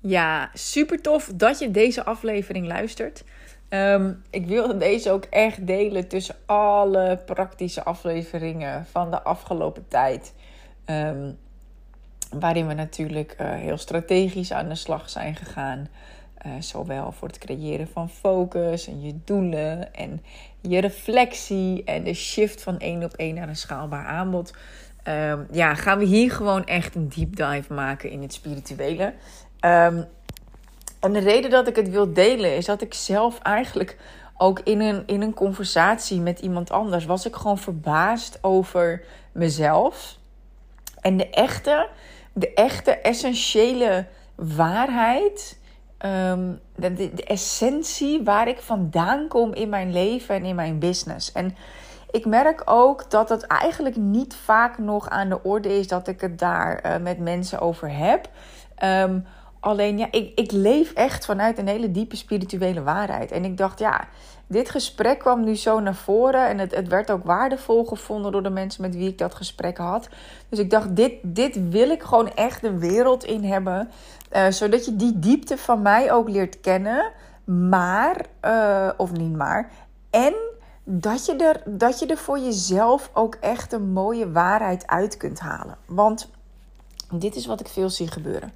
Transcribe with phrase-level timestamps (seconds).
[0.00, 3.24] Ja, super tof dat je deze aflevering luistert.
[3.68, 10.34] Ehm, ik wilde deze ook echt delen tussen alle praktische afleveringen van de afgelopen tijd.
[10.86, 11.38] Um,
[12.30, 15.88] waarin we natuurlijk uh, heel strategisch aan de slag zijn gegaan.
[16.46, 20.22] Uh, zowel voor het creëren van focus en je doelen en
[20.60, 24.54] je reflectie en de shift van één op één naar een schaalbaar aanbod.
[25.08, 29.14] Um, ja, gaan we hier gewoon echt een deep dive maken in het spirituele.
[29.64, 30.06] Um,
[31.00, 33.96] en de reden dat ik het wil delen is dat ik zelf eigenlijk
[34.36, 40.16] ook in een, in een conversatie met iemand anders was ik gewoon verbaasd over mezelf.
[41.00, 41.88] En de echte,
[42.32, 45.58] de echte essentiële waarheid,
[46.06, 51.32] um, de, de, essentie waar ik vandaan kom in mijn leven en in mijn business.
[51.32, 51.56] En
[52.10, 56.20] ik merk ook dat het eigenlijk niet vaak nog aan de orde is dat ik
[56.20, 58.28] het daar uh, met mensen over heb.
[58.84, 59.26] Um,
[59.60, 63.30] Alleen ja, ik, ik leef echt vanuit een hele diepe spirituele waarheid.
[63.30, 64.08] En ik dacht, ja,
[64.46, 66.48] dit gesprek kwam nu zo naar voren.
[66.48, 69.76] En het, het werd ook waardevol gevonden door de mensen met wie ik dat gesprek
[69.76, 70.08] had.
[70.48, 73.90] Dus ik dacht, dit, dit wil ik gewoon echt de wereld in hebben.
[74.32, 77.10] Uh, zodat je die diepte van mij ook leert kennen.
[77.44, 79.70] Maar, uh, of niet maar.
[80.10, 80.34] En
[80.84, 85.40] dat je, er, dat je er voor jezelf ook echt een mooie waarheid uit kunt
[85.40, 85.76] halen.
[85.86, 86.30] Want
[87.12, 88.52] dit is wat ik veel zie gebeuren.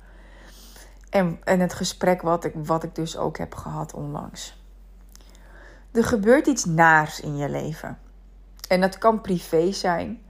[1.14, 4.62] En, het gesprek wat ik, wat ik dus ook heb gehad onlangs.
[5.92, 7.98] Er gebeurt iets naars in je leven.
[8.68, 10.22] En dat kan privé zijn.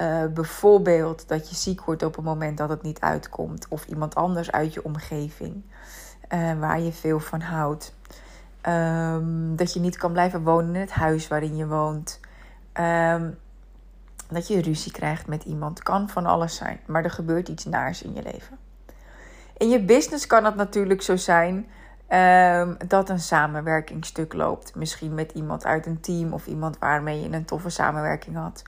[0.00, 3.66] Uh, bijvoorbeeld dat je ziek wordt op het moment dat het niet uitkomt.
[3.68, 5.62] Of iemand anders uit je omgeving
[6.34, 7.94] uh, waar je veel van houdt.
[8.68, 12.20] Um, dat je niet kan blijven wonen in het huis waarin je woont.
[12.80, 13.38] Um,
[14.28, 15.82] dat je ruzie krijgt met iemand.
[15.82, 16.80] Kan van alles zijn.
[16.86, 18.58] Maar er gebeurt iets naars in je leven.
[19.60, 21.54] In je business kan het natuurlijk zo zijn
[22.08, 24.74] um, dat een samenwerkingstuk loopt.
[24.74, 28.62] Misschien met iemand uit een team of iemand waarmee je een toffe samenwerking had.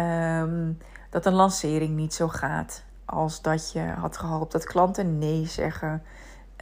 [0.00, 0.78] Um,
[1.10, 4.52] dat een lancering niet zo gaat als dat je had gehoopt.
[4.52, 6.02] Dat klanten nee zeggen.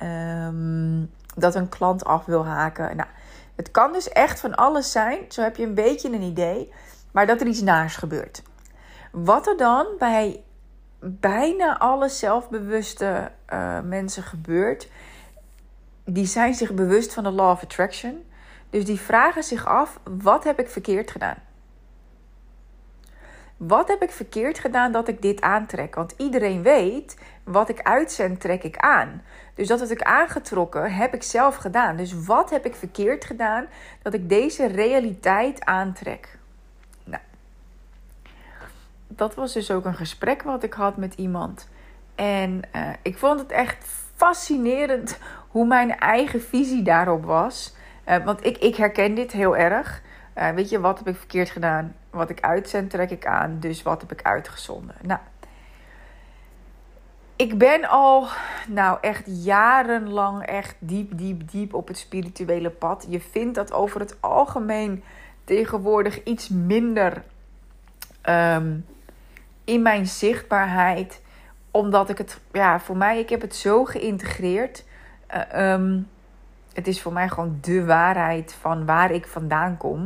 [0.02, 2.96] Um, dat een klant af wil haken.
[2.96, 3.08] Nou,
[3.56, 5.18] het kan dus echt van alles zijn.
[5.28, 6.72] Zo heb je een beetje een idee.
[7.12, 8.42] Maar dat er iets naars gebeurt.
[9.10, 10.44] Wat er dan bij
[11.08, 14.88] bijna alle zelfbewuste uh, mensen gebeurt,
[16.04, 18.24] die zijn zich bewust van de law of attraction.
[18.70, 21.36] Dus die vragen zich af: wat heb ik verkeerd gedaan?
[23.56, 25.94] Wat heb ik verkeerd gedaan dat ik dit aantrek?
[25.94, 29.22] Want iedereen weet, wat ik uitzend, trek ik aan.
[29.54, 31.96] Dus dat wat ik aangetrokken, heb ik zelf gedaan.
[31.96, 33.66] Dus wat heb ik verkeerd gedaan
[34.02, 36.35] dat ik deze realiteit aantrek?
[39.16, 41.68] Dat was dus ook een gesprek wat ik had met iemand.
[42.14, 45.18] En uh, ik vond het echt fascinerend
[45.48, 47.74] hoe mijn eigen visie daarop was.
[48.08, 50.02] Uh, want ik, ik herken dit heel erg.
[50.38, 51.94] Uh, weet je, wat heb ik verkeerd gedaan?
[52.10, 53.56] Wat ik uitzend, trek ik aan.
[53.60, 54.94] Dus wat heb ik uitgezonden?
[55.02, 55.20] Nou,
[57.36, 58.26] ik ben al,
[58.68, 63.06] nou echt jarenlang, echt diep, diep, diep op het spirituele pad.
[63.08, 65.04] Je vindt dat over het algemeen
[65.44, 67.22] tegenwoordig iets minder
[68.28, 68.84] um,
[69.66, 71.22] in mijn zichtbaarheid.
[71.70, 74.84] Omdat ik het, ja, voor mij, ik heb het zo geïntegreerd.
[75.54, 76.08] Uh, um,
[76.72, 80.00] het is voor mij gewoon de waarheid van waar ik vandaan kom.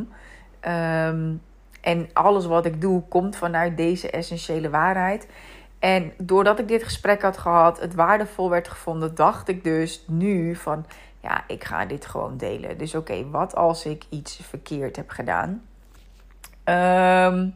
[0.67, 1.41] Um,
[1.81, 5.27] en alles wat ik doe komt vanuit deze essentiële waarheid.
[5.79, 10.55] En doordat ik dit gesprek had gehad, het waardevol werd gevonden, dacht ik dus nu
[10.55, 10.85] van,
[11.19, 12.77] ja, ik ga dit gewoon delen.
[12.77, 15.61] Dus oké, wat als ik iets verkeerd heb gedaan?
[16.65, 17.55] Um,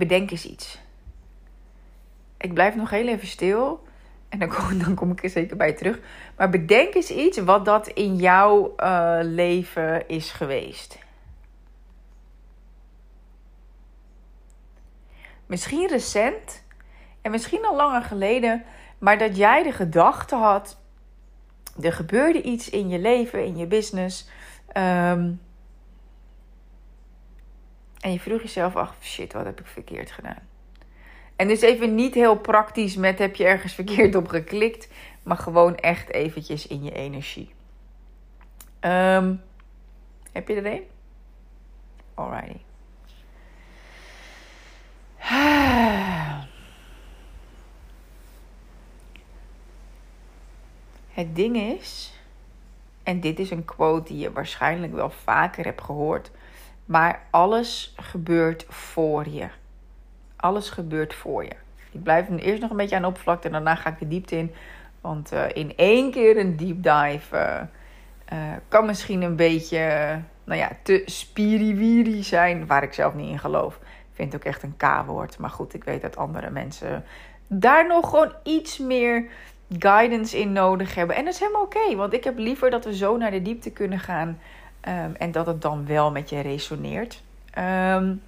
[0.00, 0.78] bedenk eens iets.
[2.36, 3.88] Ik blijf nog heel even stil.
[4.28, 5.98] En dan kom, dan kom ik er zeker bij terug.
[6.36, 10.98] Maar bedenk eens iets wat dat in jouw uh, leven is geweest.
[15.46, 16.64] Misschien recent
[17.22, 18.64] en misschien al langer geleden,
[18.98, 20.78] maar dat jij de gedachte had:
[21.80, 24.28] er gebeurde iets in je leven, in je business.
[24.76, 25.40] Um,
[28.00, 30.48] en je vroeg jezelf af, shit, wat heb ik verkeerd gedaan?
[31.36, 34.88] En dus even niet heel praktisch met heb je ergens verkeerd op geklikt,
[35.22, 37.54] maar gewoon echt eventjes in je energie.
[38.80, 39.42] Um,
[40.32, 40.82] heb je er een?
[42.14, 42.56] Alrighty.
[51.10, 52.12] Het ding is,
[53.02, 56.30] en dit is een quote die je waarschijnlijk wel vaker hebt gehoord
[56.90, 59.48] maar alles gebeurt voor je.
[60.36, 61.52] Alles gebeurt voor je.
[61.90, 64.08] Ik blijf nu eerst nog een beetje aan de oppervlakte en daarna ga ik de
[64.08, 64.54] diepte in.
[65.00, 67.60] Want uh, in één keer een deep dive uh,
[68.32, 69.78] uh, kan misschien een beetje,
[70.44, 73.74] nou ja, te spiriwiri zijn, waar ik zelf niet in geloof.
[73.76, 75.38] Ik vind het ook echt een K-woord.
[75.38, 77.04] Maar goed, ik weet dat andere mensen
[77.46, 79.24] daar nog gewoon iets meer
[79.78, 81.16] guidance in nodig hebben.
[81.16, 83.70] En dat is helemaal oké, want ik heb liever dat we zo naar de diepte
[83.70, 84.38] kunnen gaan
[84.88, 87.22] um, en dat het dan wel met je resoneert.
[87.58, 88.22] Um,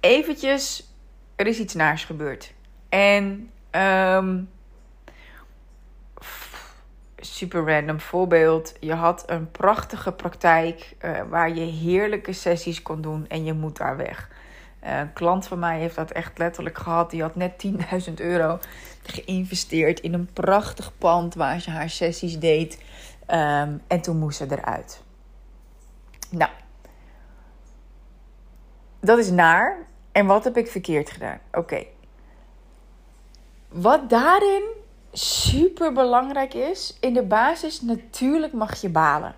[0.00, 0.92] eventjes,
[1.36, 2.52] er is iets naars gebeurd.
[2.88, 4.48] En um,
[7.16, 8.74] super random voorbeeld.
[8.80, 13.76] Je had een prachtige praktijk uh, waar je heerlijke sessies kon doen en je moet
[13.76, 14.30] daar weg.
[14.84, 17.10] Uh, een klant van mij heeft dat echt letterlijk gehad.
[17.10, 17.66] Die had net
[18.08, 18.58] 10.000 euro
[19.02, 22.78] geïnvesteerd in een prachtig pand waar ze haar sessies deed.
[23.32, 25.02] Um, en toen moest ze eruit.
[26.30, 26.50] Nou,
[29.00, 29.86] dat is naar.
[30.12, 31.38] En wat heb ik verkeerd gedaan?
[31.52, 31.84] Oké.
[33.68, 34.62] Wat daarin
[35.12, 39.34] super belangrijk is, in de basis, natuurlijk mag je balen.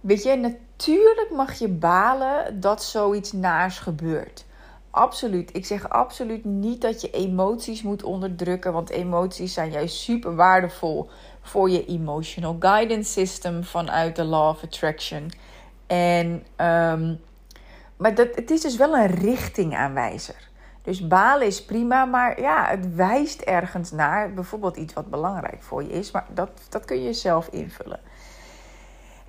[0.00, 4.44] Weet je, natuurlijk mag je balen dat zoiets naars gebeurt.
[4.90, 5.56] Absoluut.
[5.56, 11.10] Ik zeg absoluut niet dat je emoties moet onderdrukken, want emoties zijn juist super waardevol
[11.42, 15.30] voor je emotional guidance system vanuit de Law of Attraction.
[15.86, 17.20] En, um,
[17.96, 20.50] maar dat, het is dus wel een richtingaanwijzer.
[20.82, 24.32] Dus balen is prima, maar ja, het wijst ergens naar.
[24.34, 28.00] Bijvoorbeeld iets wat belangrijk voor je is, maar dat, dat kun je zelf invullen.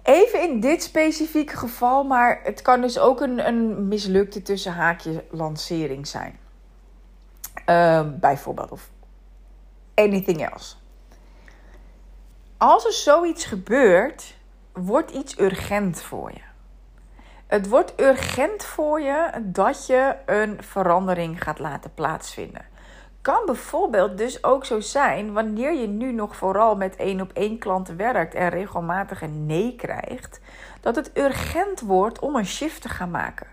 [0.04, 5.24] Even in dit specifieke geval, maar het kan dus ook een, een mislukte tussen haakje
[5.30, 6.40] lancering zijn.
[7.70, 8.90] Uh, bijvoorbeeld, of
[9.96, 10.76] anything else.
[12.64, 14.36] Als er zoiets gebeurt,
[14.74, 16.42] wordt iets urgent voor je.
[17.48, 22.66] Het wordt urgent voor je dat je een verandering gaat laten plaatsvinden.
[23.22, 27.60] Kan bijvoorbeeld dus ook zo zijn wanneer je nu nog vooral met één op één
[27.60, 30.40] klanten werkt en regelmatig een nee krijgt,
[30.82, 33.48] dat het urgent wordt om een shift te gaan maken.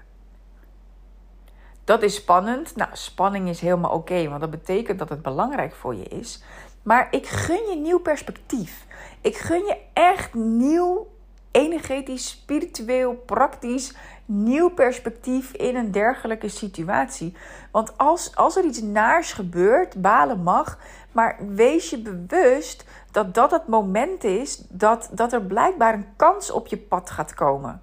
[1.84, 2.76] Dat is spannend.
[2.76, 6.42] Nou, spanning is helemaal oké, want dat betekent dat het belangrijk voor je is.
[6.82, 8.86] Maar ik gun je nieuw perspectief.
[9.20, 11.06] Ik gun je echt nieuw
[11.50, 13.94] energetisch, spiritueel, praktisch
[14.24, 17.36] nieuw perspectief in een dergelijke situatie.
[17.70, 20.78] Want als, als er iets naars gebeurt, balen mag,
[21.12, 26.50] maar wees je bewust dat dat het moment is dat, dat er blijkbaar een kans
[26.50, 27.82] op je pad gaat komen.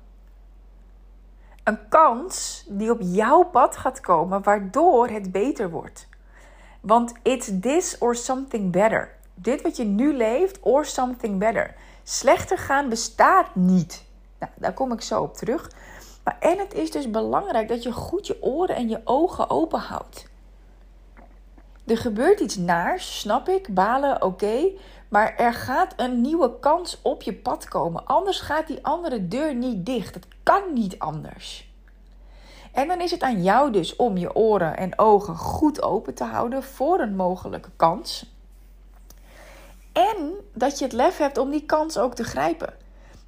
[1.64, 6.08] Een kans die op jouw pad gaat komen, waardoor het beter wordt.
[6.88, 9.16] Want it's this or something better.
[9.34, 11.76] Dit wat je nu leeft or something better.
[12.04, 14.04] Slechter gaan bestaat niet.
[14.40, 15.72] Nou, daar kom ik zo op terug.
[16.24, 19.80] Maar en het is dus belangrijk dat je goed je oren en je ogen open
[19.80, 20.30] houdt.
[21.86, 24.70] Er gebeurt iets naars, snap ik, balen, oké.
[25.10, 28.06] maar er gaat een nieuwe kans op je pad komen.
[28.06, 30.14] Anders gaat die andere deur niet dicht.
[30.14, 31.67] Het kan niet anders.
[32.78, 36.24] En dan is het aan jou dus om je oren en ogen goed open te
[36.24, 38.36] houden voor een mogelijke kans.
[39.92, 42.74] En dat je het lef hebt om die kans ook te grijpen.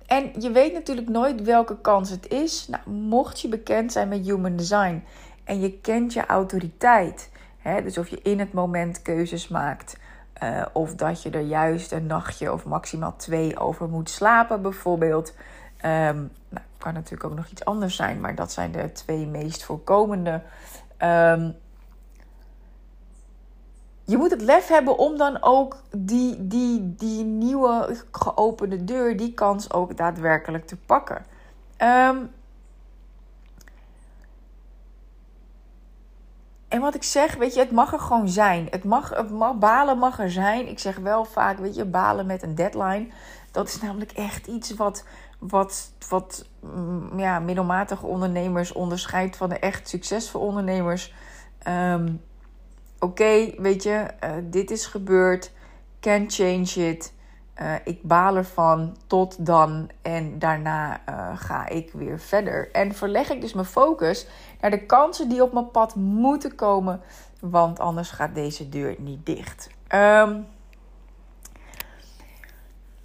[0.06, 2.68] En je weet natuurlijk nooit welke kans het is.
[2.68, 5.04] Nou, mocht je bekend zijn met human design
[5.44, 9.98] en je kent je autoriteit, hè, dus of je in het moment keuzes maakt,
[10.44, 15.34] uh, of dat je er juist een nachtje of maximaal twee over moet slapen, bijvoorbeeld.
[15.82, 16.30] Nou,
[16.80, 20.42] kan natuurlijk ook nog iets anders zijn, maar dat zijn de twee meest voorkomende.
[21.04, 21.56] Um,
[24.04, 29.34] je moet het lef hebben om dan ook die, die, die nieuwe geopende deur, die
[29.34, 31.26] kans ook daadwerkelijk te pakken.
[31.78, 32.32] Um,
[36.68, 38.68] en wat ik zeg, weet je, het mag er gewoon zijn.
[38.70, 40.68] Het mag, het mag, balen mag er zijn.
[40.68, 43.08] Ik zeg wel vaak, weet je, balen met een deadline.
[43.52, 45.06] Dat is namelijk echt iets wat,
[45.40, 51.14] wat, wat mm, ja, middelmatige ondernemers onderscheidt van de echt succesvolle ondernemers.
[51.68, 52.22] Um,
[53.00, 55.52] oké, weet je, uh, dit is gebeurd,
[56.00, 57.14] can change it.
[57.62, 62.72] Uh, ik baal ervan tot dan en daarna uh, ga ik weer verder.
[62.72, 64.28] En verleg ik dus mijn focus
[64.62, 67.02] naar de kansen die op mijn pad moeten komen,
[67.40, 69.70] want anders gaat deze deur niet dicht.
[69.96, 70.46] Um,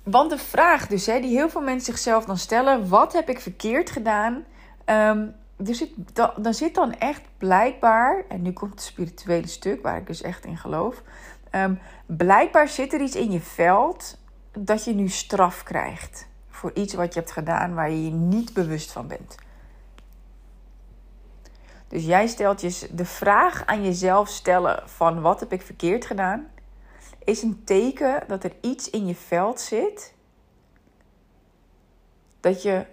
[0.04, 3.40] want de vraag dus, hè, die heel veel mensen zichzelf dan stellen: wat heb ik
[3.40, 4.44] verkeerd gedaan?
[4.86, 5.34] Um,
[5.66, 5.90] er zit,
[6.36, 10.44] dan zit dan echt blijkbaar, en nu komt het spirituele stuk waar ik dus echt
[10.44, 11.02] in geloof.
[11.50, 14.18] Um, blijkbaar zit er iets in je veld
[14.58, 18.52] dat je nu straf krijgt voor iets wat je hebt gedaan waar je je niet
[18.52, 19.34] bewust van bent.
[21.88, 26.46] Dus jij stelt je de vraag aan jezelf stellen van wat heb ik verkeerd gedaan,
[27.24, 30.14] is een teken dat er iets in je veld zit
[32.40, 32.86] dat je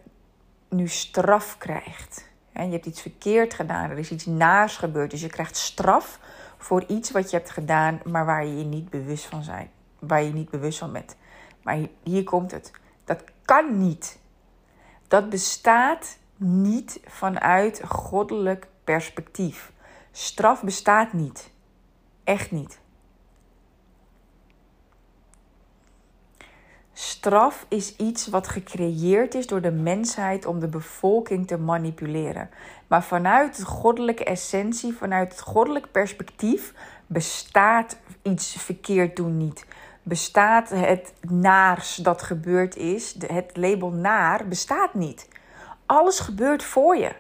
[0.70, 2.30] nu straf krijgt.
[2.52, 5.12] En je hebt iets verkeerd gedaan, er is iets naars gebeurd.
[5.12, 6.20] Dus je krijgt straf
[6.58, 9.70] voor iets wat je hebt gedaan, maar waar je je niet bewust van bent.
[10.00, 11.16] Waar je niet bewust van bent.
[11.64, 12.72] Maar hier komt het.
[13.06, 14.20] Dat kan niet.
[15.08, 19.72] Dat bestaat niet vanuit goddelijk perspectief.
[20.12, 21.52] Straf bestaat niet.
[22.24, 22.81] Echt niet.
[27.02, 32.50] Straf is iets wat gecreëerd is door de mensheid om de bevolking te manipuleren.
[32.88, 36.74] Maar vanuit de goddelijke essentie, vanuit het goddelijk perspectief,
[37.08, 39.66] bestaat iets verkeerd doen niet.
[40.04, 45.28] Bestaat het naars dat gebeurd is, het label naar, bestaat niet.
[45.86, 47.12] Alles gebeurt voor je.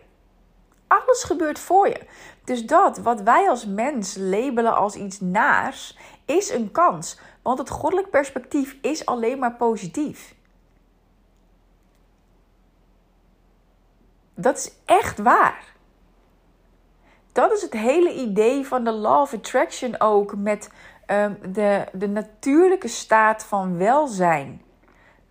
[0.88, 2.00] Alles gebeurt voor je.
[2.44, 7.20] Dus dat wat wij als mens labelen als iets naars, is een kans.
[7.42, 10.36] Want het goddelijk perspectief is alleen maar positief.
[14.34, 15.74] Dat is echt waar.
[17.32, 20.70] Dat is het hele idee van de Law of Attraction ook met
[21.08, 24.62] um, de, de natuurlijke staat van welzijn.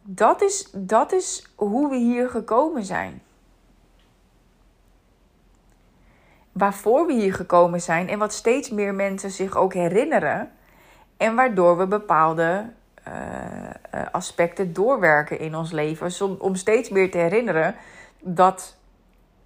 [0.02, 3.22] Dat is, dat is hoe we hier gekomen zijn.
[6.52, 10.52] Waarvoor we hier gekomen zijn en wat steeds meer mensen zich ook herinneren
[11.20, 12.70] en waardoor we bepaalde
[13.08, 13.14] uh,
[14.12, 16.40] aspecten doorwerken in ons leven.
[16.40, 17.74] Om, steeds meer te herinneren
[18.20, 18.76] dat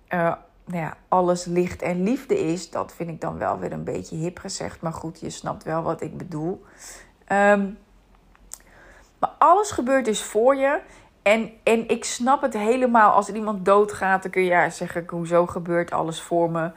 [0.08, 0.20] uh,
[0.64, 2.70] nou ja, alles licht en liefde is.
[2.70, 4.80] Dat vind ik dan wel weer een beetje hip gezegd.
[4.80, 6.64] Maar goed, je snapt wel wat ik bedoel.
[7.32, 7.78] Um,
[9.18, 10.80] maar alles gebeurt dus voor je.
[11.22, 13.12] En, en ik snap het helemaal.
[13.12, 16.70] Als iemand doodgaat, dan kun je ja, zeggen: hoezo gebeurt alles voor me?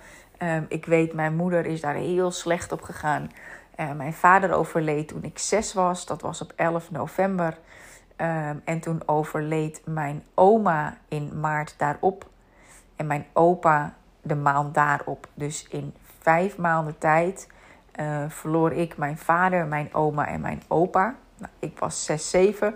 [0.43, 3.29] Um, ik weet, mijn moeder is daar heel slecht op gegaan.
[3.79, 6.05] Uh, mijn vader overleed toen ik zes was.
[6.05, 7.57] Dat was op 11 november.
[8.17, 12.29] Um, en toen overleed mijn oma in maart daarop.
[12.95, 15.27] En mijn opa de maand daarop.
[15.33, 17.47] Dus in vijf maanden tijd
[17.99, 21.15] uh, verloor ik mijn vader, mijn oma en mijn opa.
[21.37, 22.75] Nou, ik was 6, 7.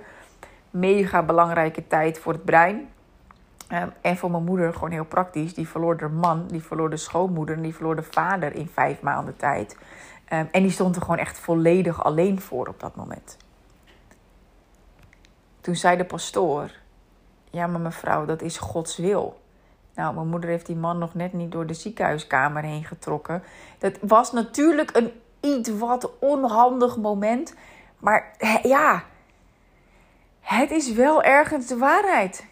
[0.70, 2.90] Mega belangrijke tijd voor het brein.
[3.74, 5.54] Um, en voor mijn moeder gewoon heel praktisch.
[5.54, 9.36] Die verloor de man, die verloor de schoonmoeder die verloor de vader in vijf maanden
[9.38, 9.78] tijd.
[10.34, 13.38] Um, en die stond er gewoon echt volledig alleen voor op dat moment.
[15.62, 16.72] Toen zei de pastoor:
[17.50, 19.42] Ja, maar mevrouw, dat is Gods wil.
[19.96, 23.44] Nou, mijn moeder heeft die man nog net niet door de ziekenhuiskamer heen getrokken.
[23.78, 25.12] Dat was natuurlijk een
[25.42, 27.56] iets wat onhandig moment.
[27.98, 29.04] Maar ja,
[30.40, 32.46] het is wel ergens de waarheid.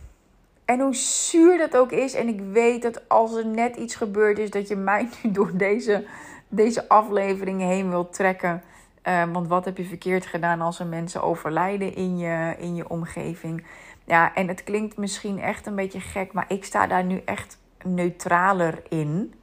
[0.66, 2.14] En hoe zuur dat ook is.
[2.14, 5.52] En ik weet dat als er net iets gebeurd is, dat je mij nu door
[5.58, 6.06] deze,
[6.50, 8.64] deze aflevering heen wilt trekken.
[9.04, 12.90] Uh, want wat heb je verkeerd gedaan als er mensen overlijden in je, in je
[12.90, 13.66] omgeving?
[14.06, 17.58] Ja, en het klinkt misschien echt een beetje gek, maar ik sta daar nu echt
[17.84, 19.34] neutraler in.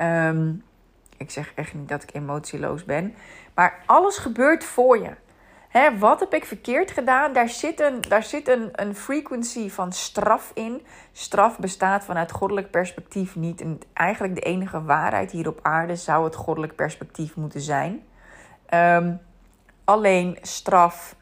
[0.00, 0.62] Um,
[1.16, 3.14] ik zeg echt niet dat ik emotieloos ben.
[3.54, 5.10] Maar alles gebeurt voor je.
[5.70, 7.32] Hè, wat heb ik verkeerd gedaan?
[7.32, 10.82] Daar zit, een, daar zit een, een frequency van straf in.
[11.12, 13.60] Straf bestaat vanuit goddelijk perspectief niet.
[13.60, 18.02] En eigenlijk de enige waarheid hier op aarde zou het goddelijk perspectief moeten zijn.
[18.74, 19.20] Um,
[19.84, 21.16] alleen straf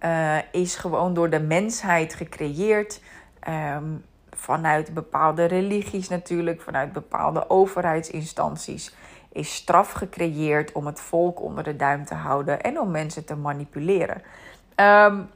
[0.00, 3.00] uh, is gewoon door de mensheid gecreëerd.
[3.48, 8.94] Um, vanuit bepaalde religies natuurlijk, vanuit bepaalde overheidsinstanties.
[9.34, 13.36] Is straf gecreëerd om het volk onder de duim te houden en om mensen te
[13.36, 14.22] manipuleren.
[14.76, 15.30] Um,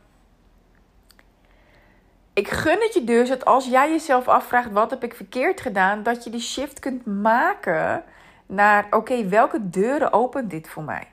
[2.33, 6.03] ik gun het je dus dat als jij jezelf afvraagt: wat heb ik verkeerd gedaan?
[6.03, 8.05] Dat je die shift kunt maken
[8.47, 11.09] naar: oké, welke deuren opent dit voor mij?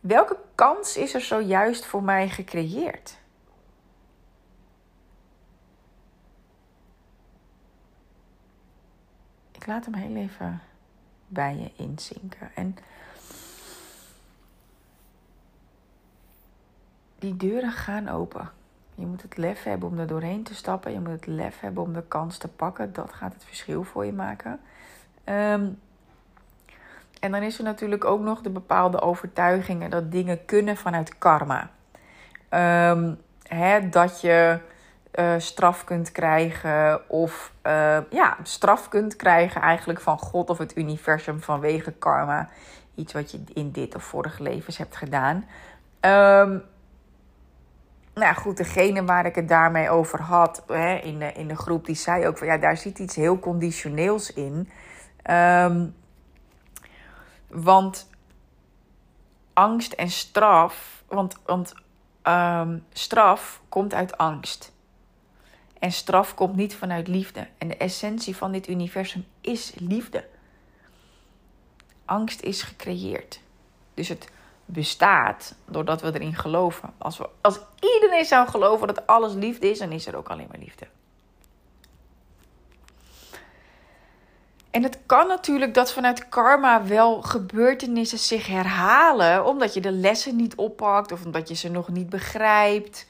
[0.00, 3.20] Welke kans is er zojuist voor mij gecreëerd?
[9.52, 10.62] Ik laat hem heel even
[11.32, 12.50] bij je inzinken.
[12.54, 12.76] En
[17.18, 18.50] die deuren gaan open.
[18.94, 20.92] Je moet het lef hebben om er doorheen te stappen.
[20.92, 22.92] Je moet het lef hebben om de kans te pakken.
[22.92, 24.60] Dat gaat het verschil voor je maken.
[25.24, 25.78] Um,
[27.20, 31.70] en dan is er natuurlijk ook nog de bepaalde overtuigingen dat dingen kunnen vanuit karma.
[33.42, 34.60] Hè, dat je
[35.14, 40.76] uh, straf kunt krijgen of uh, ja, straf kunt krijgen eigenlijk van God of het
[40.76, 42.48] universum vanwege karma.
[42.94, 45.36] Iets wat je in dit of vorige levens hebt gedaan.
[46.00, 46.62] Um,
[48.14, 51.86] nou goed, degene waar ik het daarmee over had hè, in, de, in de groep,
[51.86, 54.70] die zei ook van ja, daar zit iets heel conditioneels in.
[55.30, 55.94] Um,
[57.48, 58.10] want
[59.52, 61.74] angst en straf, want, want
[62.22, 64.72] ehm, straf komt uit angst.
[65.82, 67.46] En straf komt niet vanuit liefde.
[67.58, 70.24] En de essentie van dit universum is liefde.
[72.04, 73.40] Angst is gecreëerd.
[73.94, 74.28] Dus het
[74.64, 76.94] bestaat doordat we erin geloven.
[76.98, 80.46] Als, we, als iedereen zou geloven dat alles liefde is, dan is er ook alleen
[80.50, 80.86] maar liefde.
[84.70, 90.36] En het kan natuurlijk dat vanuit karma wel gebeurtenissen zich herhalen, omdat je de lessen
[90.36, 93.06] niet oppakt of omdat je ze nog niet begrijpt,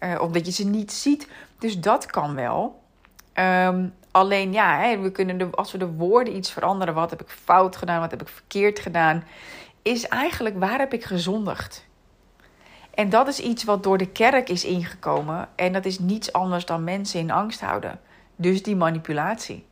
[0.00, 1.28] uh, omdat je ze niet ziet.
[1.58, 2.82] Dus dat kan wel.
[3.34, 7.22] Um, alleen ja, hè, we kunnen de, als we de woorden iets veranderen, wat heb
[7.22, 9.24] ik fout gedaan, wat heb ik verkeerd gedaan,
[9.82, 11.86] is eigenlijk waar heb ik gezondigd.
[12.94, 16.64] En dat is iets wat door de kerk is ingekomen en dat is niets anders
[16.64, 18.00] dan mensen in angst houden.
[18.36, 19.66] Dus die manipulatie.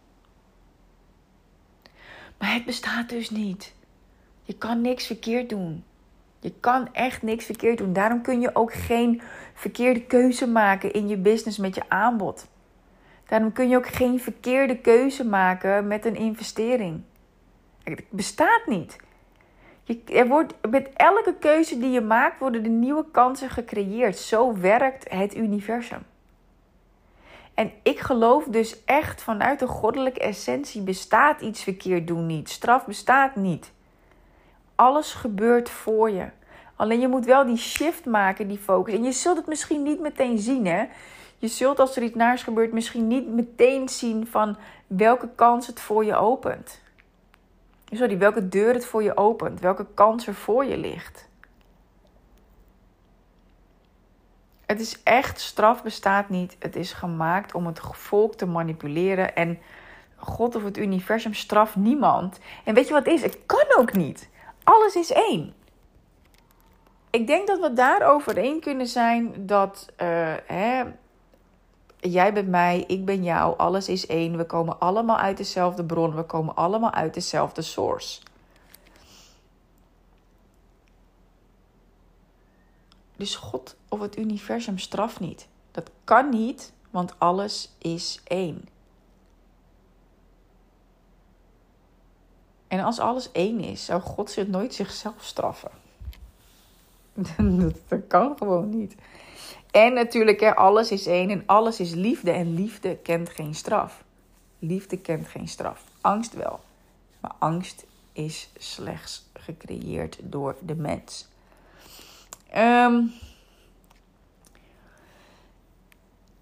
[2.39, 3.75] Maar het bestaat dus niet.
[4.43, 5.85] Je kan niks verkeerd doen.
[6.45, 7.93] Je kan echt niks verkeerd doen.
[7.93, 9.23] Daarom kun je ook geen
[9.55, 12.49] verkeerde keuze maken in je business met je aanbod.
[13.27, 17.03] Daarom kun je ook geen verkeerde keuze maken met een investering.
[17.83, 18.97] Het bestaat niet.
[19.83, 24.19] Je, er wordt, met elke keuze die je maakt worden er nieuwe kansen gecreëerd.
[24.19, 26.03] Zo werkt het universum.
[27.55, 32.49] En ik geloof dus echt vanuit de goddelijke essentie bestaat iets verkeerd doen niet.
[32.51, 33.74] Straf bestaat niet.
[34.75, 36.27] Alles gebeurt voor je.
[36.77, 38.95] Alleen je moet wel die shift maken, die focus.
[38.95, 40.85] En je zult het misschien niet meteen zien, hè.
[41.39, 45.81] Je zult als er iets naars gebeurt misschien niet meteen zien van welke kans het
[45.81, 46.83] voor je opent.
[47.91, 49.61] Sorry, welke deur het voor je opent.
[49.61, 51.29] Welke kans er voor je ligt.
[54.67, 56.57] Het is echt, straf bestaat niet.
[56.59, 59.37] Het is gemaakt om het volk te manipuleren.
[59.37, 59.59] En
[60.17, 62.39] God of het universum straft niemand.
[62.65, 63.23] En weet je wat het is?
[63.23, 64.29] Het kan ook niet.
[64.65, 65.55] Alles is één.
[67.11, 70.83] Ik denk dat we daarover één kunnen zijn dat uh, hè,
[72.01, 74.37] jij bent mij, ik ben jou, alles is één.
[74.37, 78.21] We komen allemaal uit dezelfde bron, we komen allemaal uit dezelfde source.
[83.17, 85.49] Dus God of het universum straft niet.
[85.71, 88.69] Dat kan niet, want alles is één.
[92.69, 95.71] En als alles één is, zou God zich nooit zichzelf straffen.
[97.89, 98.95] dat, kan gewoon niet.
[99.71, 102.31] En natuurlijk, hè, alles is één en alles is liefde.
[102.31, 104.05] En liefde kent geen straf.
[104.59, 105.85] Liefde kent geen straf.
[106.01, 106.61] Angst wel.
[107.21, 111.29] Maar angst is slechts gecreëerd door de mens.
[112.57, 113.13] Um,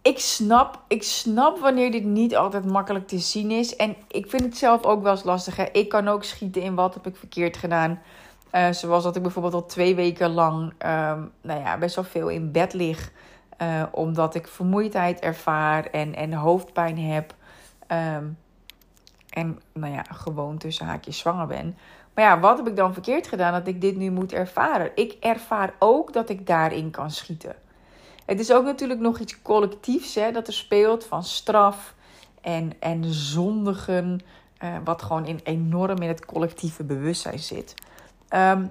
[0.02, 3.76] ik snap, ik snap wanneer dit niet altijd makkelijk te zien is.
[3.76, 5.56] En ik vind het zelf ook wel eens lastig.
[5.56, 5.64] Hè?
[5.72, 8.00] Ik kan ook schieten in wat heb ik verkeerd gedaan.
[8.52, 12.28] Uh, zoals dat ik bijvoorbeeld al twee weken lang um, nou ja, best wel veel
[12.28, 13.12] in bed lig.
[13.62, 17.34] Uh, omdat ik vermoeidheid ervaar en, en hoofdpijn heb.
[17.88, 18.38] Um,
[19.30, 21.76] en nou ja, gewoon tussen haakjes zwanger ben.
[22.14, 24.90] Maar ja, wat heb ik dan verkeerd gedaan dat ik dit nu moet ervaren?
[24.94, 27.54] Ik ervaar ook dat ik daarin kan schieten.
[28.26, 31.94] Het is ook natuurlijk nog iets collectiefs hè, dat er speelt van straf
[32.40, 34.20] en, en zondigen.
[34.64, 37.74] Uh, wat gewoon in, enorm in het collectieve bewustzijn zit.
[38.30, 38.66] Um,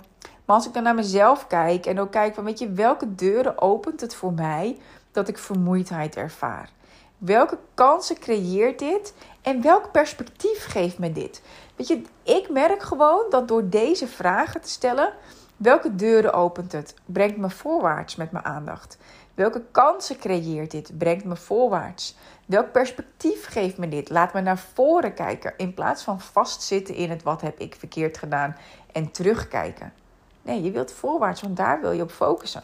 [0.46, 3.62] maar als ik dan naar mezelf kijk en ook kijk van, weet je, welke deuren
[3.62, 4.78] opent het voor mij
[5.12, 6.70] dat ik vermoeidheid ervaar?
[7.18, 11.42] Welke kansen creëert dit en welk perspectief geeft me dit?
[11.76, 15.14] Weet je, ik merk gewoon dat door deze vragen te stellen,
[15.58, 16.96] welke deuren opent het?
[17.06, 18.98] Brengt me voorwaarts met mijn aandacht.
[19.34, 20.98] Welke kansen creëert dit?
[20.98, 22.16] Brengt me voorwaarts.
[22.46, 24.10] Welk perspectief geeft me dit?
[24.10, 28.18] Laat me naar voren kijken in plaats van vastzitten in het wat heb ik verkeerd
[28.18, 28.56] gedaan
[28.92, 29.94] en terugkijken.
[30.42, 32.62] Nee, je wilt voorwaarts, want daar wil je op focussen.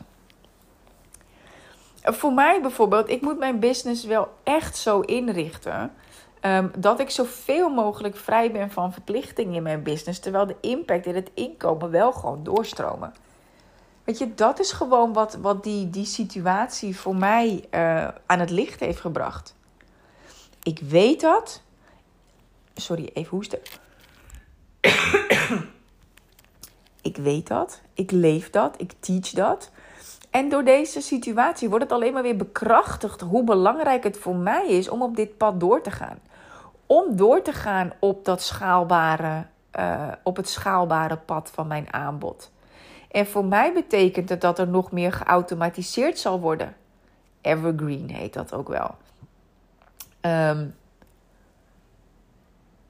[2.04, 5.92] Voor mij bijvoorbeeld, ik moet mijn business wel echt zo inrichten
[6.42, 11.06] um, dat ik zoveel mogelijk vrij ben van verplichtingen in mijn business, terwijl de impact
[11.06, 13.14] en het inkomen wel gewoon doorstromen.
[14.08, 18.50] Weet je, dat is gewoon wat, wat die, die situatie voor mij uh, aan het
[18.50, 19.56] licht heeft gebracht.
[20.64, 21.62] Ik weet dat.
[22.76, 23.60] Sorry, even hoesten.
[27.02, 27.82] ik weet dat.
[27.94, 28.82] Ik leef dat.
[28.82, 29.72] Ik teach dat.
[30.30, 34.68] En door deze situatie wordt het alleen maar weer bekrachtigd hoe belangrijk het voor mij
[34.68, 36.20] is om op dit pad door te gaan.
[36.86, 39.46] Om door te gaan op dat schaalbare,
[39.80, 42.52] uh, op het schaalbare pad van mijn aanbod.
[43.18, 46.76] En voor mij betekent het dat er nog meer geautomatiseerd zal worden.
[47.42, 48.96] Evergreen heet dat ook wel.
[50.22, 50.76] Um,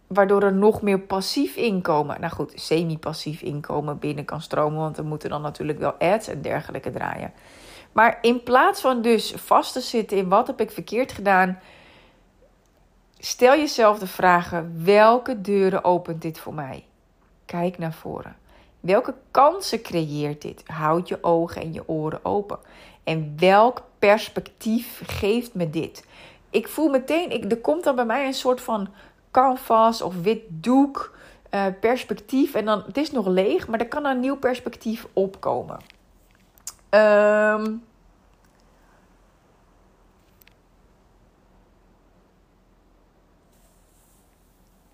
[0.08, 4.80] waardoor er nog meer passief inkomen, nou goed, semi-passief inkomen binnen kan stromen.
[4.80, 7.34] Want we moeten dan natuurlijk wel ads en dergelijke draaien.
[7.92, 11.60] Maar in plaats van dus vast te zitten in wat heb ik verkeerd gedaan,
[13.18, 16.86] stel jezelf de vragen: welke deuren opent dit voor mij?
[17.46, 18.36] Kijk naar voren.
[18.88, 20.64] Welke kansen creëert dit?
[20.66, 22.60] Houd je ogen en je oren open.
[23.04, 26.06] En welk perspectief geeft me dit?
[26.50, 28.88] Ik voel meteen, ik, er komt dan bij mij een soort van
[29.32, 31.18] canvas of wit doek
[31.52, 32.54] uh, perspectief.
[32.54, 35.80] En dan, het is nog leeg, maar er kan een nieuw perspectief opkomen.
[36.90, 37.84] Um,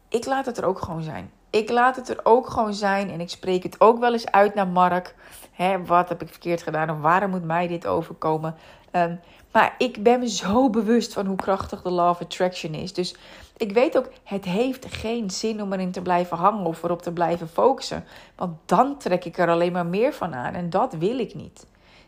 [0.10, 1.32] ik laat het er ook gewoon zijn.
[1.54, 4.54] Ik laat het er ook gewoon zijn en ik spreek het ook wel eens uit
[4.54, 5.16] naar Mark.
[5.52, 8.56] Hè, wat heb ik verkeerd gedaan of waarom moet mij dit overkomen?
[8.92, 9.20] Um,
[9.52, 12.94] maar ik ben me zo bewust van hoe krachtig de Law of Attraction is.
[12.94, 13.16] Dus
[13.58, 17.12] ik weet ook, het heeft geen zin om erin te blijven hangen of erop te
[17.12, 18.06] blijven focussen.
[18.36, 21.66] Want dan trek ik er alleen maar meer van aan en dat wil ik niet.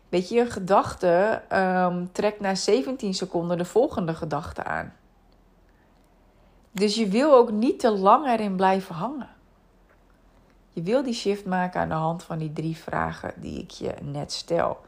[0.08, 4.94] Weet je, een gedachte um, trekt na 17 seconden de volgende gedachte aan.
[6.72, 9.34] Dus je wil ook niet te lang erin blijven hangen.
[10.76, 13.94] Je wil die shift maken aan de hand van die drie vragen die ik je
[14.02, 14.80] net stel.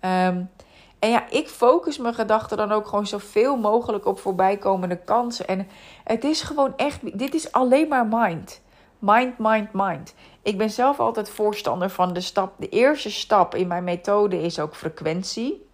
[0.00, 0.50] Um,
[0.98, 5.46] en ja, ik focus mijn gedachten dan ook gewoon zoveel mogelijk op voorbijkomende kansen.
[5.46, 5.68] En
[6.04, 8.60] het is gewoon echt, dit is alleen maar mind.
[8.98, 10.14] Mind, mind, mind.
[10.42, 12.52] Ik ben zelf altijd voorstander van de stap.
[12.58, 15.66] De eerste stap in mijn methode is ook frequentie.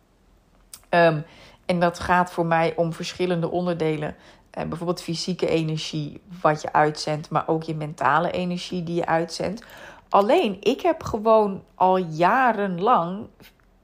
[0.89, 1.21] Ehm,
[1.67, 4.17] en dat gaat voor mij om verschillende onderdelen.
[4.59, 9.65] Uh, bijvoorbeeld fysieke energie, wat je uitzendt, maar ook je mentale energie die je uitzendt.
[10.09, 13.27] Alleen, ik heb gewoon al jarenlang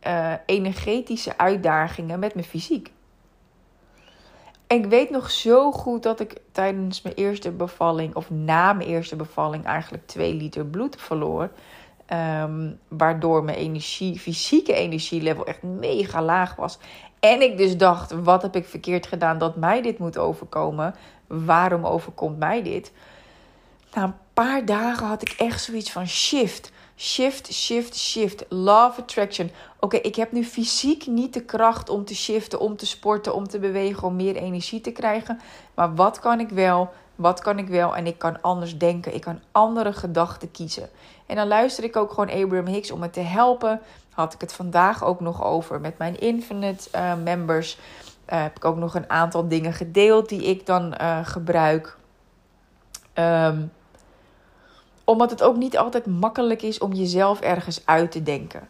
[0.07, 2.93] uh, energetische uitdagingen met mijn fysiek.
[4.67, 8.89] En ik weet nog zo goed dat ik tijdens mijn eerste bevalling, of na mijn
[8.89, 11.51] eerste bevalling, eigenlijk 2 liter bloed verloor.
[12.12, 16.79] Um, waardoor mijn energie, fysieke energielevel echt mega laag was.
[17.21, 20.94] En ik dus dacht: wat heb ik verkeerd gedaan dat mij dit moet overkomen?
[21.27, 22.92] Waarom overkomt mij dit?
[23.94, 26.73] Na een paar dagen had ik echt zoiets van shift.
[26.97, 28.44] Shift, shift, shift.
[28.49, 29.51] Love attraction.
[29.81, 33.49] Oké, ik heb nu fysiek niet de kracht om te shiften, om te sporten, om
[33.49, 35.40] te bewegen, om meer energie te krijgen.
[35.75, 36.90] Maar wat kan ik wel?
[37.14, 37.97] Wat kan ik wel?
[37.97, 39.14] En ik kan anders denken.
[39.14, 40.88] Ik kan andere gedachten kiezen.
[41.29, 43.81] En dan luister ik ook gewoon Abraham Hicks om me te helpen.
[44.11, 47.79] Had ik het vandaag ook nog over met mijn Infinite uh, members.
[48.33, 51.97] Uh, heb ik ook nog een aantal dingen gedeeld die ik dan uh, gebruik.
[53.14, 53.73] Um,
[55.05, 58.69] omdat het ook niet altijd makkelijk is om jezelf ergens uit te denken.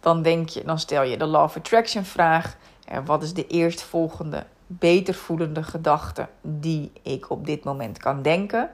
[0.00, 2.56] Dan denk je, dan stel je de Law of Attraction vraag.
[2.84, 8.70] En wat is de eerstvolgende, beter voelende gedachte die ik op dit moment kan denken?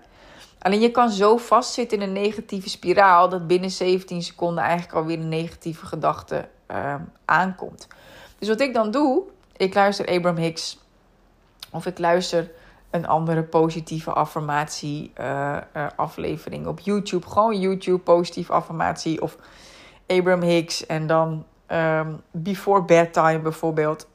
[0.64, 5.18] Alleen je kan zo vastzitten in een negatieve spiraal dat binnen 17 seconden eigenlijk alweer
[5.18, 7.88] een negatieve gedachte uh, aankomt.
[8.38, 9.22] Dus wat ik dan doe,
[9.56, 10.78] ik luister Abraham Hicks
[11.70, 12.50] of ik luister
[12.90, 17.26] een andere positieve affirmatie uh, uh, aflevering op YouTube.
[17.26, 19.36] Gewoon YouTube positieve affirmatie of
[20.06, 24.08] Abraham Hicks en dan um, Before Bedtime bijvoorbeeld.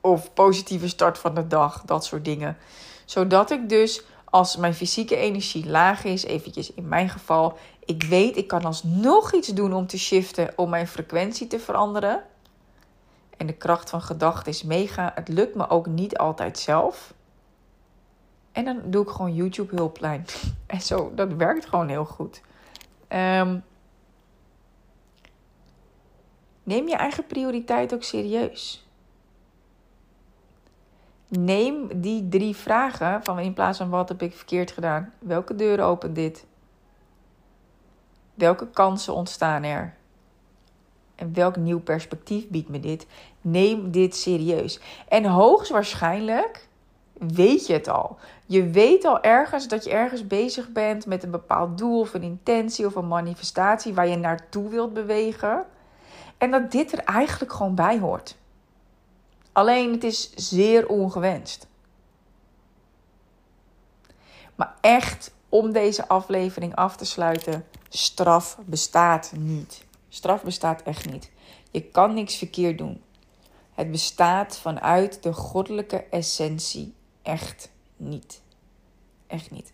[0.00, 2.56] Of positieve start van de dag, dat soort dingen.
[3.04, 8.36] Zodat ik dus als mijn fysieke energie laag is, eventjes in mijn geval, ik weet
[8.36, 12.22] ik kan alsnog iets doen om te shiften, om mijn frequentie te veranderen.
[13.36, 15.12] En de kracht van gedachten is mega.
[15.14, 17.14] Het lukt me ook niet altijd zelf.
[18.52, 20.26] En dan doe ik gewoon YouTube hulplijn.
[20.66, 22.40] En zo, dat werkt gewoon heel goed.
[23.08, 23.64] Um,
[26.62, 28.88] neem je eigen prioriteit ook serieus.
[31.38, 35.12] Neem die drie vragen van in plaats van wat heb ik verkeerd gedaan?
[35.18, 36.46] Welke deuren opent dit?
[38.34, 39.94] Welke kansen ontstaan er?
[41.14, 43.06] En welk nieuw perspectief biedt me dit?
[43.40, 44.80] Neem dit serieus.
[45.08, 46.68] En hoogstwaarschijnlijk
[47.12, 48.18] weet je het al.
[48.46, 52.22] Je weet al ergens dat je ergens bezig bent met een bepaald doel of een
[52.22, 55.64] intentie of een manifestatie waar je naartoe wilt bewegen.
[56.38, 58.38] En dat dit er eigenlijk gewoon bij hoort.
[59.60, 61.66] Alleen het is zeer ongewenst.
[64.54, 69.84] Maar echt om deze aflevering af te sluiten: straf bestaat niet.
[70.08, 71.30] Straf bestaat echt niet.
[71.70, 73.02] Je kan niks verkeerd doen.
[73.74, 78.42] Het bestaat vanuit de goddelijke essentie echt niet.
[79.26, 79.72] Echt niet.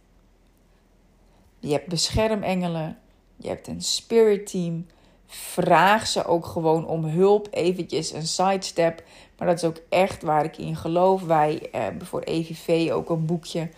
[1.58, 2.98] Je hebt beschermengelen,
[3.36, 4.86] je hebt een spirit team.
[5.26, 9.02] Vraag ze ook gewoon om hulp, eventjes een sidestep.
[9.38, 11.22] Maar dat is ook echt waar ik in geloof.
[11.22, 13.68] Wij hebben voor EVV ook een boekje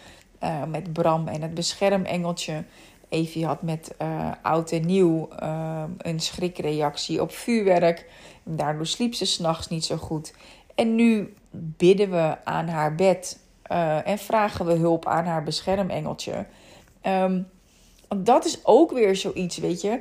[0.42, 2.64] uh, met Bram en het beschermengeltje.
[3.08, 5.28] Evie had met uh, oud en nieuw
[5.98, 8.10] een schrikreactie op vuurwerk.
[8.42, 10.34] Daardoor sliep ze s'nachts niet zo goed.
[10.74, 13.38] En nu bidden we aan haar bed
[14.04, 16.46] en vragen we hulp aan haar beschermengeltje.
[17.02, 17.48] Um,
[18.16, 20.00] dat is ook weer zoiets, weet je.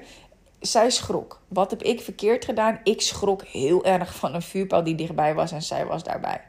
[0.59, 1.41] Zij schrok.
[1.47, 2.79] Wat heb ik verkeerd gedaan?
[2.83, 6.41] Ik schrok heel erg van een vuurpijl die dichtbij was en zij was daarbij.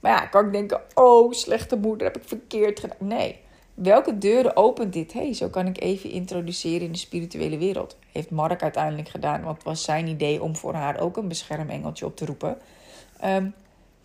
[0.00, 2.96] Maar ja, kan ik denken, oh, slechte moeder, heb ik verkeerd gedaan.
[3.00, 3.42] Nee.
[3.74, 5.12] Welke deuren opent dit?
[5.12, 7.96] hey, zo kan ik even introduceren in de spirituele wereld.
[8.12, 12.06] Heeft Mark uiteindelijk gedaan, want het was zijn idee om voor haar ook een beschermengeltje
[12.06, 12.58] op te roepen.
[13.24, 13.54] Um,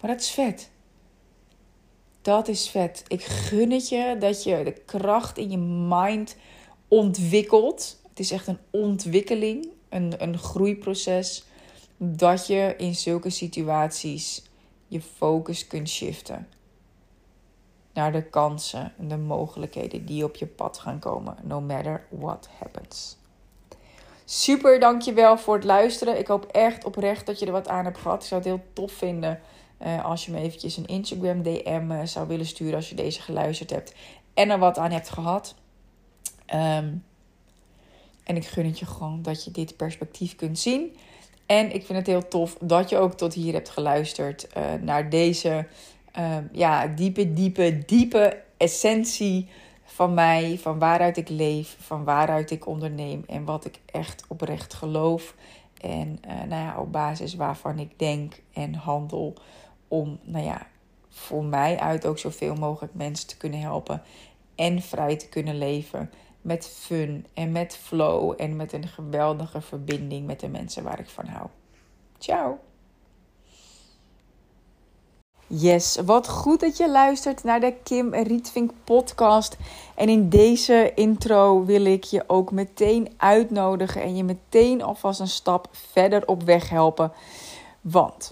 [0.01, 0.69] maar dat is vet.
[2.21, 3.03] Dat is vet.
[3.07, 5.57] Ik gun het je dat je de kracht in je
[5.97, 6.35] mind
[6.87, 8.01] ontwikkelt.
[8.19, 11.45] Het is echt een ontwikkeling, een, een groeiproces.
[11.97, 14.43] Dat je in zulke situaties
[14.87, 16.47] je focus kunt shiften
[17.93, 22.49] naar de kansen en de mogelijkheden die op je pad gaan komen, no matter what
[22.59, 23.17] happens.
[24.25, 26.19] Super, dankjewel voor het luisteren.
[26.19, 28.21] Ik hoop echt oprecht dat je er wat aan hebt gehad.
[28.21, 29.39] Ik zou het heel tof vinden
[29.81, 33.21] uh, als je me eventjes een Instagram DM uh, zou willen sturen als je deze
[33.21, 33.93] geluisterd hebt
[34.33, 35.55] en er wat aan hebt gehad.
[36.53, 37.07] Um,
[38.29, 40.95] en ik gun het je gewoon dat je dit perspectief kunt zien.
[41.45, 45.09] En ik vind het heel tof dat je ook tot hier hebt geluisterd uh, naar
[45.09, 45.67] deze
[46.17, 49.47] uh, ja, diepe, diepe, diepe essentie
[49.83, 54.73] van mij, van waaruit ik leef, van waaruit ik onderneem en wat ik echt oprecht
[54.73, 55.35] geloof.
[55.81, 59.33] En uh, nou ja, op basis waarvan ik denk en handel
[59.87, 60.67] om, nou ja,
[61.09, 64.01] voor mij uit ook zoveel mogelijk mensen te kunnen helpen
[64.55, 66.09] en vrij te kunnen leven
[66.41, 71.09] met fun en met flow en met een geweldige verbinding met de mensen waar ik
[71.09, 71.47] van hou.
[72.17, 72.59] Ciao!
[75.51, 79.57] Yes, wat goed dat je luistert naar de Kim Rietvink podcast.
[79.95, 85.27] En in deze intro wil ik je ook meteen uitnodigen en je meteen alvast een
[85.27, 87.11] stap verder op weg helpen.
[87.81, 88.31] Want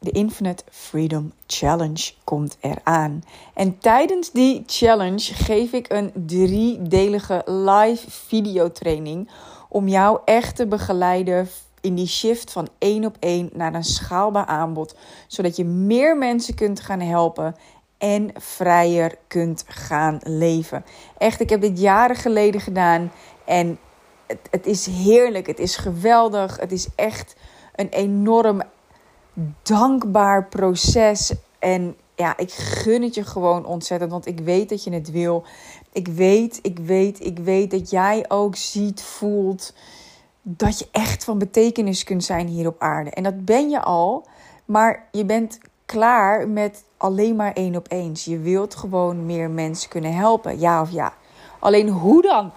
[0.00, 3.22] de Infinite Freedom Challenge komt eraan.
[3.54, 9.30] En tijdens die challenge geef ik een driedelige live videotraining
[9.68, 11.48] om jou echt te begeleiden
[11.80, 14.94] in die shift van één op één naar een schaalbaar aanbod,
[15.26, 17.56] zodat je meer mensen kunt gaan helpen
[17.98, 20.84] en vrijer kunt gaan leven.
[21.18, 23.12] Echt, ik heb dit jaren geleden gedaan
[23.44, 23.78] en
[24.26, 27.34] het, het is heerlijk, het is geweldig, het is echt
[27.74, 28.62] een enorm
[29.62, 31.34] dankbaar proces.
[31.58, 35.44] En ja, ik gun het je gewoon ontzettend, want ik weet dat je het wil.
[35.92, 39.74] Ik weet, ik weet, ik weet dat jij ook ziet, voelt
[40.42, 43.10] dat je echt van betekenis kunt zijn hier op aarde.
[43.10, 44.26] En dat ben je al,
[44.64, 48.12] maar je bent klaar met alleen maar één op één.
[48.24, 51.14] Je wilt gewoon meer mensen kunnen helpen, ja of ja.
[51.58, 52.50] Alleen hoe dan?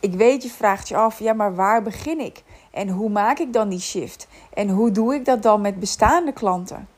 [0.00, 2.42] Ik weet, je vraagt je af, ja, maar waar begin ik?
[2.72, 4.28] En hoe maak ik dan die shift?
[4.54, 6.88] En hoe doe ik dat dan met bestaande klanten?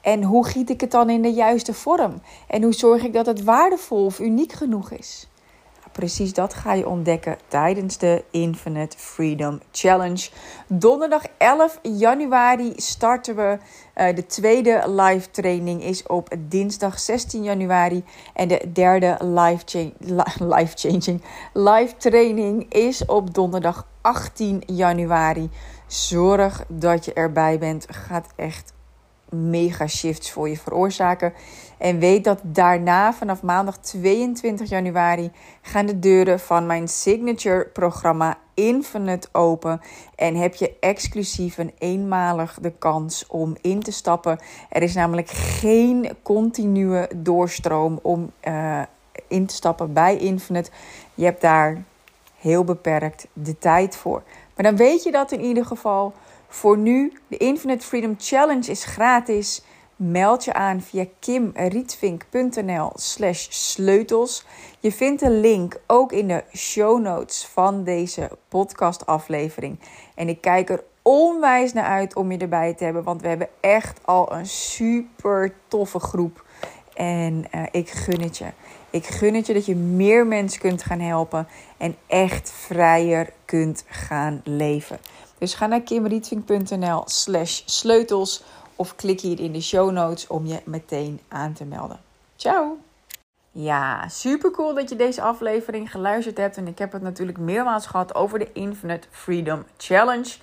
[0.00, 2.22] En hoe giet ik het dan in de juiste vorm?
[2.46, 5.26] En hoe zorg ik dat het waardevol of uniek genoeg is?
[5.92, 10.30] Precies dat ga je ontdekken tijdens de Infinite Freedom Challenge.
[10.66, 13.58] Donderdag 11 januari starten we.
[13.96, 18.04] Uh, de tweede live training is op dinsdag 16 januari.
[18.34, 19.64] En de derde live,
[20.88, 25.50] changing live training is op donderdag 18 januari.
[25.86, 27.86] Zorg dat je erbij bent.
[27.90, 28.72] Gaat echt
[29.32, 31.32] mega shifts voor je veroorzaken.
[31.78, 35.30] En weet dat daarna, vanaf maandag 22 januari,
[35.62, 39.80] gaan de deuren van mijn signature programma Infinite open.
[40.14, 44.38] En heb je exclusief en eenmalig de kans om in te stappen.
[44.68, 48.82] Er is namelijk geen continue doorstroom om uh,
[49.28, 50.70] in te stappen bij Infinite.
[51.14, 51.84] Je hebt daar
[52.42, 54.22] heel beperkt de tijd voor.
[54.54, 56.12] Maar dan weet je dat in ieder geval.
[56.48, 59.62] Voor nu, de Infinite Freedom Challenge is gratis.
[59.96, 64.44] Meld je aan via kimrietvink.nl slash sleutels.
[64.80, 69.78] Je vindt een link ook in de show notes van deze podcastaflevering.
[70.14, 73.02] En ik kijk er onwijs naar uit om je erbij te hebben.
[73.02, 76.44] Want we hebben echt al een super toffe groep.
[76.94, 78.46] En uh, ik gun het je.
[78.92, 83.84] Ik gun het je dat je meer mensen kunt gaan helpen en echt vrijer kunt
[83.88, 84.98] gaan leven.
[85.38, 88.42] Dus ga naar kimrietvink.nl slash sleutels
[88.76, 92.00] of klik hier in de show notes om je meteen aan te melden.
[92.36, 92.78] Ciao!
[93.50, 96.56] Ja, super cool dat je deze aflevering geluisterd hebt.
[96.56, 100.36] En ik heb het natuurlijk meermaals gehad over de Infinite Freedom Challenge.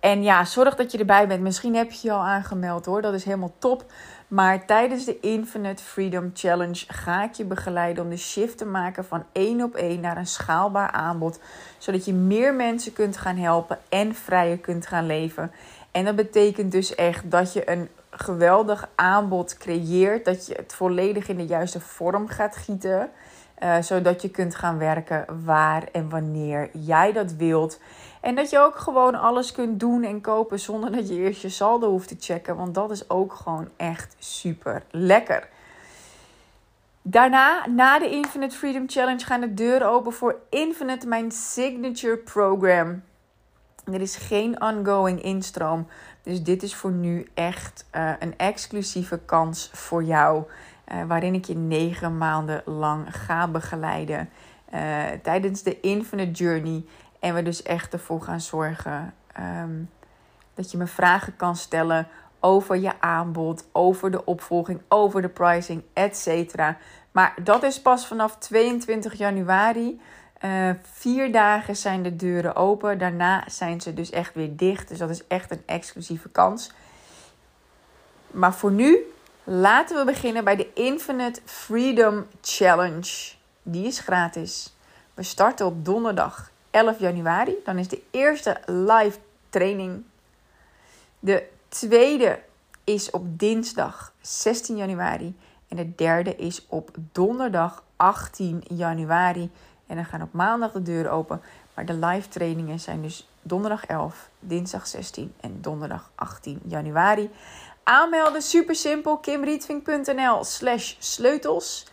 [0.00, 1.42] En ja, zorg dat je erbij bent.
[1.42, 3.02] Misschien heb je je al aangemeld hoor.
[3.02, 3.84] Dat is helemaal top.
[4.28, 9.04] Maar tijdens de Infinite Freedom Challenge ga ik je begeleiden om de shift te maken
[9.04, 11.40] van één op één naar een schaalbaar aanbod.
[11.78, 15.52] Zodat je meer mensen kunt gaan helpen en vrijer kunt gaan leven.
[15.90, 20.24] En dat betekent dus echt dat je een geweldig aanbod creëert.
[20.24, 23.10] Dat je het volledig in de juiste vorm gaat gieten.
[23.62, 27.80] Uh, zodat je kunt gaan werken waar en wanneer jij dat wilt.
[28.20, 31.48] En dat je ook gewoon alles kunt doen en kopen zonder dat je eerst je
[31.48, 32.56] saldo hoeft te checken.
[32.56, 35.48] Want dat is ook gewoon echt super lekker.
[37.02, 43.02] Daarna, na de Infinite Freedom Challenge, gaan de deuren open voor Infinite, mijn signature program.
[43.92, 45.86] Er is geen ongoing instroom.
[46.22, 50.44] Dus dit is voor nu echt uh, een exclusieve kans voor jou.
[50.92, 54.30] Uh, waarin ik je negen maanden lang ga begeleiden.
[54.74, 56.84] Uh, tijdens de Infinite Journey.
[57.20, 59.90] En we dus echt ervoor gaan zorgen um,
[60.54, 62.08] dat je me vragen kan stellen
[62.40, 66.54] over je aanbod, over de opvolging, over de pricing, etc.
[67.12, 70.00] Maar dat is pas vanaf 22 januari.
[70.44, 72.98] Uh, vier dagen zijn de deuren open.
[72.98, 74.88] Daarna zijn ze dus echt weer dicht.
[74.88, 76.72] Dus dat is echt een exclusieve kans.
[78.30, 78.98] Maar voor nu
[79.44, 83.32] laten we beginnen bij de Infinite Freedom Challenge.
[83.62, 84.74] Die is gratis.
[85.14, 87.54] We starten op donderdag 11 januari.
[87.64, 90.04] Dan is de eerste live training.
[91.18, 92.40] De tweede
[92.84, 95.36] is op dinsdag 16 januari.
[95.68, 99.50] En de derde is op donderdag 18 januari.
[99.86, 101.40] En dan gaan op maandag de deuren open.
[101.74, 107.30] Maar de live trainingen zijn dus donderdag 11, dinsdag 16 en donderdag 18 januari.
[107.84, 109.18] Aanmelden super simpel.
[109.18, 111.86] kimrietvink.nl slash sleutels.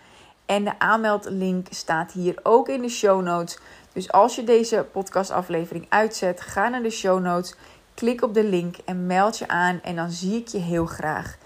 [0.45, 3.59] En de aanmeldlink staat hier ook in de show notes.
[3.93, 7.55] Dus als je deze podcastaflevering uitzet, ga naar de show notes,
[7.93, 9.81] klik op de link en meld je aan.
[9.81, 11.37] En dan zie ik je heel graag.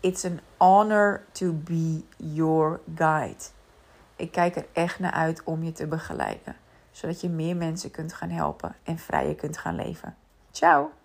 [0.00, 3.44] It's an honor to be your guide.
[4.16, 6.56] Ik kijk er echt naar uit om je te begeleiden,
[6.90, 10.16] zodat je meer mensen kunt gaan helpen en vrijer kunt gaan leven.
[10.50, 11.01] Ciao!